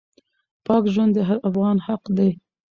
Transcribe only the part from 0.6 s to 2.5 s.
پاک ژوند د هر افغان حق دی.